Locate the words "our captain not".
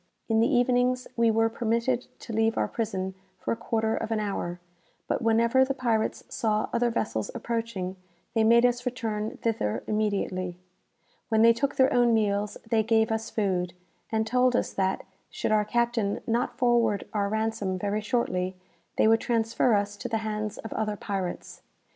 15.51-16.57